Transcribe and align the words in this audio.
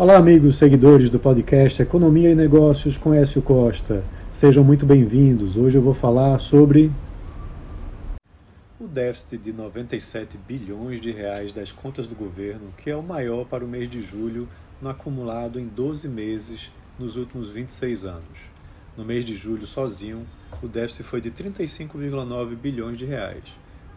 Olá, 0.00 0.16
amigos 0.16 0.56
seguidores 0.56 1.10
do 1.10 1.18
podcast 1.18 1.82
Economia 1.82 2.30
e 2.30 2.34
Negócios 2.34 2.96
com 2.96 3.12
Écio 3.12 3.42
Costa. 3.42 4.02
Sejam 4.32 4.64
muito 4.64 4.86
bem-vindos. 4.86 5.58
Hoje 5.58 5.76
eu 5.76 5.82
vou 5.82 5.92
falar 5.92 6.38
sobre 6.38 6.90
o 8.80 8.88
déficit 8.88 9.36
de 9.36 9.52
97 9.52 10.38
bilhões 10.38 11.02
de 11.02 11.10
reais 11.10 11.52
das 11.52 11.70
contas 11.70 12.06
do 12.06 12.14
governo, 12.14 12.72
que 12.78 12.88
é 12.88 12.96
o 12.96 13.02
maior 13.02 13.44
para 13.44 13.62
o 13.62 13.68
mês 13.68 13.90
de 13.90 14.00
julho 14.00 14.48
no 14.80 14.88
acumulado 14.88 15.60
em 15.60 15.66
12 15.66 16.08
meses 16.08 16.70
nos 16.98 17.16
últimos 17.16 17.50
26 17.50 18.06
anos. 18.06 18.38
No 18.96 19.04
mês 19.04 19.22
de 19.22 19.34
julho 19.34 19.66
sozinho, 19.66 20.26
o 20.62 20.66
déficit 20.66 21.02
foi 21.02 21.20
de 21.20 21.30
35,9 21.30 22.56
bilhões 22.56 22.96
de 22.96 23.04
reais, 23.04 23.44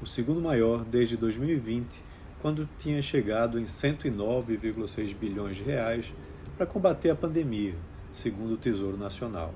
o 0.00 0.06
segundo 0.06 0.40
maior 0.40 0.84
desde 0.84 1.16
2020 1.16 2.11
quando 2.42 2.68
tinha 2.76 3.00
chegado 3.00 3.58
em 3.58 3.64
109,6 3.64 5.14
bilhões 5.14 5.56
de 5.56 5.62
reais 5.62 6.12
para 6.56 6.66
combater 6.66 7.10
a 7.10 7.14
pandemia, 7.14 7.76
segundo 8.12 8.54
o 8.54 8.56
Tesouro 8.56 8.96
Nacional. 8.96 9.54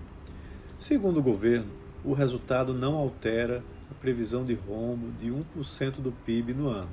Segundo 0.78 1.18
o 1.18 1.22
governo, 1.22 1.66
o 2.04 2.14
resultado 2.14 2.72
não 2.72 2.94
altera 2.94 3.60
a 3.90 3.94
previsão 3.94 4.44
de 4.44 4.54
rombo 4.54 5.10
de 5.18 5.32
1% 5.32 5.96
do 6.00 6.12
PIB 6.12 6.54
no 6.54 6.68
ano, 6.68 6.88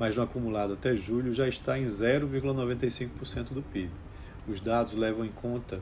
mas 0.00 0.16
no 0.16 0.22
acumulado 0.24 0.72
até 0.72 0.96
julho 0.96 1.32
já 1.32 1.46
está 1.46 1.78
em 1.78 1.84
0,95% 1.84 3.52
do 3.52 3.62
PIB. 3.62 3.92
Os 4.48 4.60
dados 4.60 4.94
levam 4.94 5.24
em 5.24 5.30
conta 5.30 5.80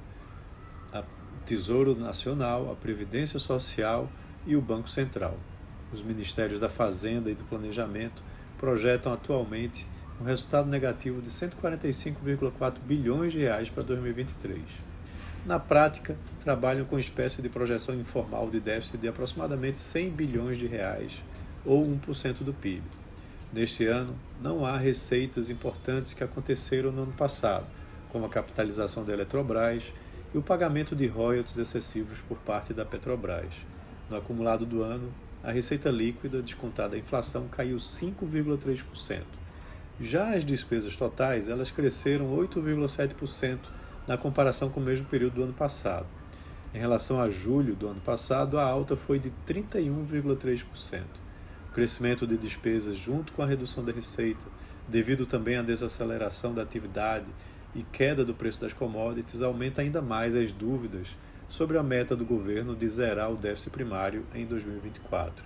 o 0.93 1.47
Tesouro 1.47 1.95
Nacional, 1.95 2.71
a 2.71 2.77
Previdência 2.77 3.39
Social 3.39 4.11
e 4.47 4.55
o 4.55 4.61
Banco 4.61 4.91
Central. 4.91 5.39
Os 5.91 6.03
Ministérios 6.03 6.61
da 6.61 6.69
Fazenda 6.69 7.31
e 7.31 7.35
do 7.35 7.45
Planejamento 7.45 8.23
projetam 8.59 9.13
atualmente 9.13 9.87
um 10.21 10.25
resultado 10.25 10.69
negativo 10.69 11.23
de 11.23 11.31
145,4 11.31 12.75
bilhões 12.85 13.33
de 13.33 13.39
reais 13.39 13.71
para 13.71 13.85
2023. 13.85 14.61
Na 15.47 15.59
prática, 15.59 16.17
trabalham 16.43 16.85
com 16.85 16.99
espécie 16.99 17.41
de 17.41 17.49
projeção 17.49 17.95
informal 17.95 18.51
de 18.51 18.61
déficit 18.61 18.99
de 18.99 19.09
aproximadamente 19.09 19.79
100 19.79 20.11
bilhões 20.11 20.59
de 20.59 20.67
reais, 20.67 21.13
ou 21.65 21.87
1% 21.87 22.43
do 22.43 22.53
PIB. 22.53 22.83
Neste 23.53 23.87
ano, 23.87 24.15
não 24.43 24.67
há 24.67 24.77
receitas 24.77 25.49
importantes 25.49 26.13
que 26.13 26.25
aconteceram 26.25 26.93
no 26.93 27.05
ano 27.05 27.13
passado, 27.13 27.67
como 28.11 28.27
a 28.27 28.29
capitalização 28.29 29.05
da 29.05 29.13
Eletrobras 29.13 29.85
e 30.35 30.39
o 30.39 30.43
pagamento 30.43 30.95
de 30.95 31.07
royalties 31.07 31.57
excessivos 31.57 32.21
por 32.21 32.37
parte 32.39 32.75
da 32.75 32.85
Petrobras. 32.85 33.53
No 34.11 34.17
acumulado 34.17 34.67
do 34.67 34.83
ano, 34.83 35.13
a 35.43 35.53
receita 35.53 35.91
líquida 35.91 36.43
descontada 36.43 36.97
a 36.97 36.99
inflação 36.99 37.49
caiu 37.49 37.77
5,3%. 37.77 39.23
Já 40.01 40.35
as 40.35 40.45
despesas 40.45 40.97
totais, 40.97 41.49
elas 41.49 41.71
cresceram 41.71 42.37
8,7% 42.37 43.59
na 44.07 44.17
comparação 44.17 44.71
com 44.71 44.81
o 44.81 44.83
mesmo 44.83 45.07
período 45.07 45.35
do 45.35 45.43
ano 45.45 45.53
passado. 45.53 46.07
Em 46.75 46.79
relação 46.79 47.21
a 47.21 47.31
julho 47.31 47.75
do 47.75 47.89
ano 47.89 48.01
passado, 48.01 48.59
a 48.59 48.65
alta 48.65 48.95
foi 48.95 49.19
de 49.19 49.33
31,3%. 49.47 51.03
O 51.71 51.73
crescimento 51.73 52.27
de 52.27 52.37
despesas, 52.37 52.99
junto 52.99 53.33
com 53.33 53.43
a 53.43 53.47
redução 53.47 53.85
da 53.85 53.93
receita, 53.93 54.47
devido 54.87 55.27
também 55.27 55.57
à 55.57 55.63
desaceleração 55.63 56.55
da 56.55 56.63
atividade 56.63 57.27
e 57.75 57.83
queda 57.83 58.25
do 58.25 58.35
preço 58.35 58.61
das 58.61 58.73
commodities, 58.73 59.43
aumenta 59.43 59.83
ainda 59.83 60.01
mais 60.03 60.35
as 60.35 60.51
dúvidas 60.53 61.09
sobre 61.49 61.79
a 61.79 61.83
meta 61.83 62.15
do 62.15 62.25
governo 62.25 62.77
de 62.77 62.89
zerar 62.89 63.33
o 63.33 63.37
déficit 63.37 63.71
primário 63.71 64.25
em 64.35 64.47
2024. 64.47 65.45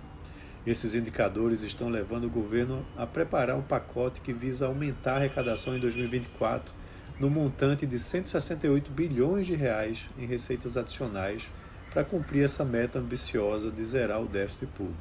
Esses 0.65 0.95
indicadores 0.95 1.61
estão 1.63 1.89
levando 1.89 2.25
o 2.25 2.29
governo 2.29 2.85
a 2.95 3.05
preparar 3.05 3.57
um 3.57 3.61
pacote 3.61 4.21
que 4.21 4.31
visa 4.31 4.65
aumentar 4.65 5.13
a 5.13 5.15
arrecadação 5.17 5.75
em 5.75 5.79
2024 5.79 6.73
no 7.19 7.29
montante 7.29 7.85
de 7.85 7.99
168 7.99 8.91
bilhões 8.91 9.45
de 9.45 9.55
reais 9.55 10.09
em 10.17 10.25
receitas 10.25 10.77
adicionais 10.77 11.49
para 11.91 12.03
cumprir 12.03 12.43
essa 12.43 12.65
meta 12.65 12.99
ambiciosa 12.99 13.69
de 13.69 13.83
zerar 13.85 14.21
o 14.21 14.27
déficit 14.27 14.67
público. 14.67 14.97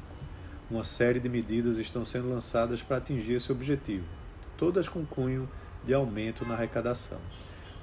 Uma 0.71 0.85
série 0.85 1.21
de 1.21 1.29
medidas 1.29 1.79
estão 1.79 2.05
sendo 2.05 2.29
lançadas 2.29 2.83
para 2.83 2.99
atingir 2.99 3.35
esse 3.35 3.51
objetivo, 3.51 4.05
todas 4.57 4.89
com 4.89 5.05
cunho 5.05 5.49
de 5.85 5.95
aumento 5.95 6.45
na 6.45 6.55
arrecadação. 6.55 7.19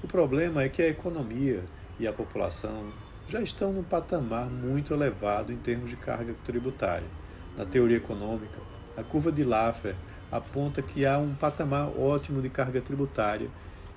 O 0.04 0.08
problema 0.08 0.64
é 0.64 0.70
que 0.70 0.82
a 0.82 0.88
economia 0.88 1.64
e 2.00 2.08
a 2.08 2.14
população 2.14 2.92
já 3.30 3.42
estão 3.42 3.72
num 3.72 3.84
patamar 3.84 4.50
muito 4.50 4.92
elevado 4.92 5.54
em 5.54 5.58
termos 5.58 5.92
de 5.92 5.96
carga 5.96 6.34
tributária. 6.44 7.08
Na 7.56 7.64
teoria 7.64 7.98
econômica, 7.98 8.58
a 8.98 9.04
curva 9.04 9.32
de 9.32 9.44
Laffer 9.44 9.96
aponta 10.32 10.82
que 10.82 11.06
há 11.06 11.20
um 11.20 11.36
patamar 11.36 11.90
ótimo 11.96 12.42
de 12.42 12.50
carga 12.50 12.82
tributária 12.82 13.48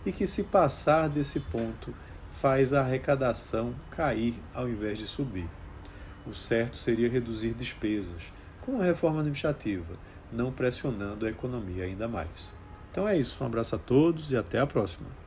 e 0.04 0.12
que, 0.12 0.26
se 0.26 0.44
passar 0.44 1.08
desse 1.08 1.40
ponto, 1.40 1.94
faz 2.30 2.74
a 2.74 2.82
arrecadação 2.82 3.74
cair 3.90 4.34
ao 4.54 4.68
invés 4.68 4.98
de 4.98 5.06
subir. 5.06 5.48
O 6.26 6.34
certo 6.34 6.76
seria 6.76 7.08
reduzir 7.08 7.54
despesas, 7.54 8.22
com 8.60 8.80
a 8.80 8.84
reforma 8.84 9.20
administrativa, 9.20 9.94
não 10.30 10.52
pressionando 10.52 11.24
a 11.24 11.30
economia 11.30 11.84
ainda 11.84 12.06
mais. 12.06 12.52
Então 12.90 13.08
é 13.08 13.16
isso, 13.16 13.42
um 13.42 13.46
abraço 13.46 13.76
a 13.76 13.78
todos 13.78 14.30
e 14.30 14.36
até 14.36 14.58
a 14.58 14.66
próxima. 14.66 15.21